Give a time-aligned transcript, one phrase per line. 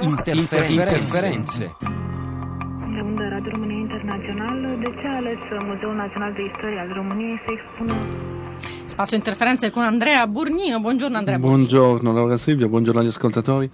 [0.00, 0.72] Interferenze.
[0.72, 1.76] Interferenze.
[3.02, 7.52] Unde Radio România Internațională, de ce a ales Muzeul Național de Istorie al României să
[7.56, 7.94] expună
[8.84, 10.78] Spazio Interferenze con Andrea Burnino.
[10.80, 11.38] Buongiorno Andrea.
[11.38, 13.70] Buongiorno Laura Silvia, buongiorno agli ascoltatori.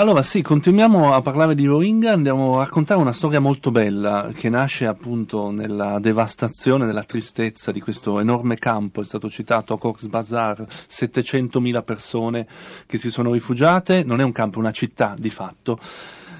[0.00, 4.48] Allora sì, continuiamo a parlare di Rohingya, andiamo a raccontare una storia molto bella che
[4.48, 10.06] nasce appunto nella devastazione, nella tristezza di questo enorme campo, è stato citato a Cox's
[10.06, 12.46] Bazar, 700.000 persone
[12.86, 15.78] che si sono rifugiate, non è un campo, è una città di fatto.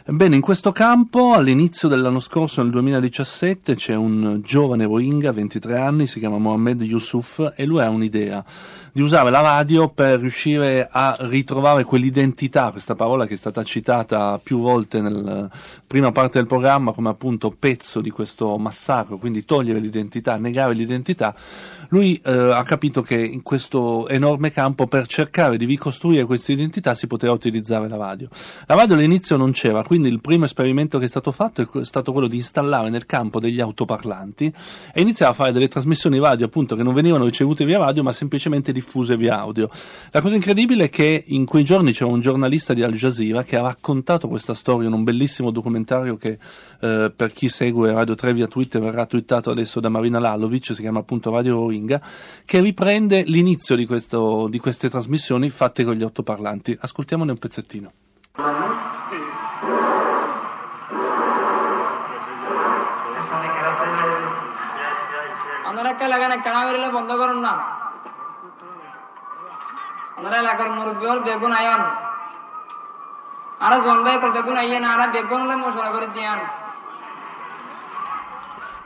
[0.07, 6.07] Bene, in questo campo all'inizio dell'anno scorso, nel 2017, c'è un giovane Rohingya, 23 anni,
[6.07, 8.43] si chiama Mohammed Yusuf e lui ha un'idea
[8.93, 14.41] di usare la radio per riuscire a ritrovare quell'identità, questa parola che è stata citata
[14.43, 15.49] più volte nella
[15.87, 21.35] prima parte del programma come appunto pezzo di questo massacro, quindi togliere l'identità, negare l'identità.
[21.91, 26.95] Lui eh, ha capito che in questo enorme campo per cercare di ricostruire questa identità
[26.95, 28.29] si poteva utilizzare la radio.
[28.67, 32.13] La radio all'inizio non c'era, quindi il primo esperimento che è stato fatto è stato
[32.13, 34.55] quello di installare nel campo degli autoparlanti
[34.95, 38.13] e iniziare a fare delle trasmissioni radio appunto che non venivano ricevute via radio ma
[38.13, 39.69] semplicemente diffuse via audio.
[40.13, 43.57] La cosa incredibile è che in quei giorni c'era un giornalista di Al Jazeera che
[43.57, 46.39] ha raccontato questa storia in un bellissimo documentario che
[46.81, 50.83] eh, per chi segue Radio 3 via Twitter verrà twittato adesso da Marina Lalovic, si
[50.83, 52.01] chiama appunto Radio Rohingya,
[52.45, 56.79] che riprende l'inizio di, questo, di queste trasmissioni fatte con gli autoparlanti.
[56.79, 57.93] Ascoltiamone un pezzettino.
[65.70, 67.54] আপনারা একটা এলাকায় কানা করিলে বন্ধ করুন না
[70.18, 71.82] আপনারা এলাকার মুরব্বী হল বেগুন আয়ন
[73.60, 76.42] আরা জন ভাই কল বেগুন আইয়েন আরা বেগুন হলে মশলা করে দিয়ান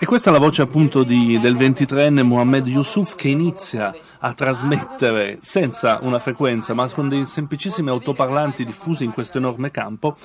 [0.01, 5.39] E questa è la voce appunto di, del 23enne Mohammed Yusuf che inizia a trasmettere
[5.41, 10.15] senza una frequenza ma con dei semplicissimi autoparlanti diffusi in questo enorme campo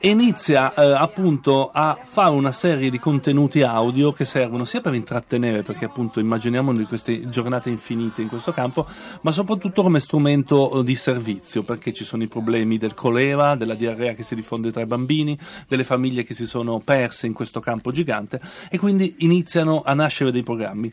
[0.00, 5.62] inizia eh, appunto a fare una serie di contenuti audio che servono sia per intrattenere,
[5.62, 8.86] perché appunto immaginiamo di queste giornate infinite in questo campo,
[9.22, 13.74] ma soprattutto come strumento eh, di servizio, perché ci sono i problemi del colera, della
[13.74, 17.60] diarrea che si diffonde tra i bambini, delle famiglie che si sono perse in questo
[17.60, 18.40] campo gigante
[18.70, 20.92] e quindi iniziano a nascere dei programmi.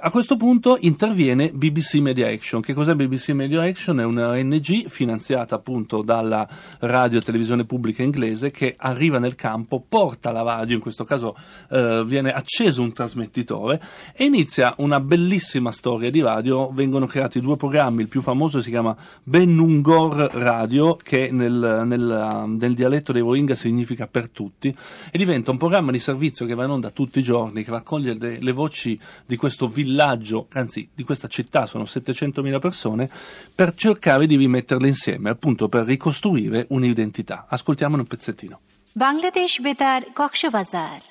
[0.00, 2.60] A questo punto interviene BBC Media Action.
[2.60, 3.98] Che cos'è BBC Media Action?
[3.98, 6.48] È una ONG finanziata appunto dalla
[6.80, 11.36] radio e televisione pubblica inglese che arriva nel campo, porta la radio, in questo caso
[11.70, 13.82] eh, viene acceso un trasmettitore
[14.14, 16.70] e inizia una bellissima storia di radio.
[16.70, 22.74] Vengono creati due programmi, il più famoso si chiama Benungor Radio, che nel, nel, nel
[22.74, 24.72] dialetto dei Rohingya significa per tutti,
[25.10, 28.16] e diventa un programma di servizio che va in onda tutti i giorni, che raccoglie
[28.16, 33.09] le, le voci di questo villaggio villaggio, anzi di questa città sono 700.000 persone,
[33.53, 37.45] per cercare di rimetterle insieme, appunto per ricostruire un'identità.
[37.49, 38.59] Ascoltiamone un pezzettino.
[38.93, 40.03] Bangladesh Betar
[40.51, 41.01] Bazar.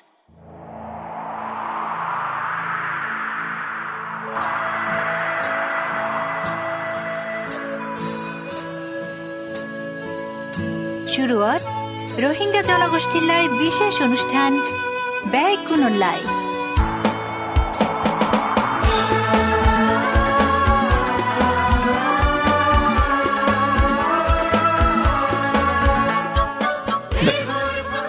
[11.15, 11.63] শুরুয়াত
[12.23, 14.51] রোহিঙ্গা জনগোষ্ঠীর লাই বিশেষ অনুষ্ঠান
[15.31, 16.21] ব্যয় কুনল্লাই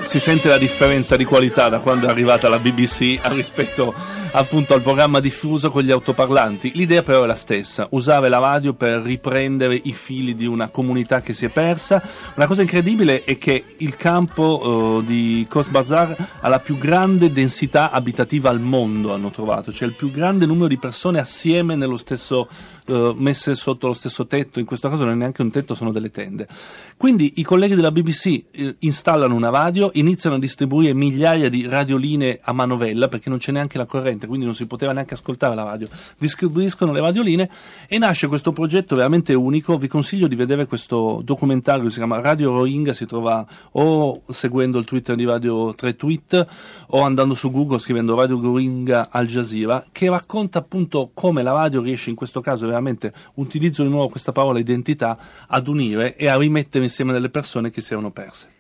[0.09, 3.93] si sente la differenza di qualità da quando è arrivata la BBC rispetto
[4.31, 6.71] appunto al programma diffuso con gli autoparlanti.
[6.73, 11.21] L'idea però è la stessa, usare la radio per riprendere i fili di una comunità
[11.21, 12.01] che si è persa.
[12.35, 17.31] Una cosa incredibile è che il campo uh, di Coast Bazar ha la più grande
[17.31, 21.97] densità abitativa al mondo, hanno trovato, cioè il più grande numero di persone assieme nello
[21.97, 22.47] stesso
[22.89, 25.91] uh, messe sotto lo stesso tetto, in questo caso non è neanche un tetto, sono
[25.91, 26.47] delle tende.
[26.97, 32.39] Quindi i colleghi della BBC eh, installano una radio, iniziano a distribuire migliaia di radioline
[32.41, 35.63] a manovella perché non c'è neanche la corrente, quindi non si poteva neanche ascoltare la
[35.63, 35.87] radio.
[36.17, 37.49] Distribuiscono le radioline
[37.87, 39.77] e nasce questo progetto veramente unico.
[39.77, 44.85] Vi consiglio di vedere questo documentario si chiama Radio Rohingya, si trova o seguendo il
[44.85, 46.47] Twitter di Radio 3 Tweet
[46.87, 51.81] o andando su Google scrivendo Radio Rohingya Al Jazeera, che racconta appunto come la radio
[51.81, 52.78] riesce in questo caso veramente,
[53.35, 55.17] utilizzo di nuovo questa parola identità,
[55.47, 58.58] ad unire e a rimettere insieme delle persone che si erano perse.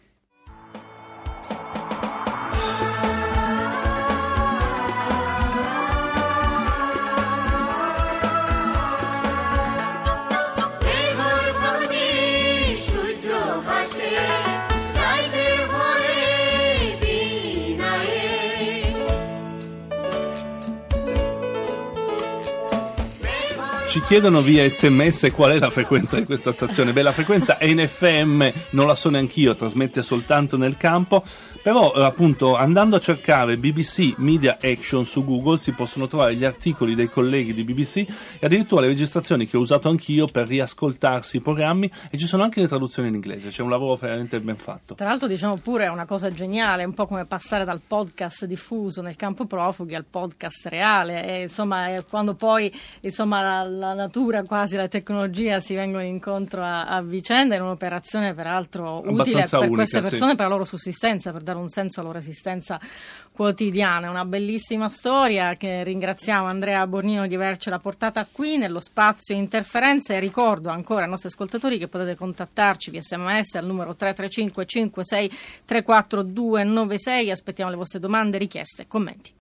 [23.89, 26.93] Ci chiedono via sms qual è la frequenza di questa stazione.
[26.93, 31.23] Beh, la frequenza è in FM, non la so neanch'io, trasmette soltanto nel campo.
[31.63, 36.45] Però, eh, appunto, andando a cercare BBC Media Action su Google si possono trovare gli
[36.45, 38.05] articoli dei colleghi di BBC
[38.39, 42.43] e addirittura le registrazioni che ho usato anch'io per riascoltarsi i programmi e ci sono
[42.43, 43.49] anche le traduzioni in inglese.
[43.49, 44.93] C'è un lavoro veramente ben fatto.
[44.93, 49.01] Tra l'altro, diciamo pure, è una cosa geniale, un po' come passare dal podcast diffuso
[49.01, 51.27] nel campo profughi al podcast reale.
[51.27, 52.71] E, insomma, è quando poi
[53.01, 59.01] insomma, la, natura, quasi la tecnologia si vengono incontro a, a vicenda, è un'operazione peraltro
[59.05, 60.09] utile per unica, queste sì.
[60.09, 62.79] persone, per la loro sussistenza, per dare un senso alla loro esistenza
[63.31, 64.07] quotidiana.
[64.07, 70.15] È una bellissima storia che ringraziamo Andrea Bornino di avercela portata qui nello spazio interferenze
[70.15, 75.31] e ricordo ancora ai nostri ascoltatori che potete contattarci via sms al numero 335 56
[75.65, 79.31] 34296 aspettiamo le vostre domande, richieste, commenti.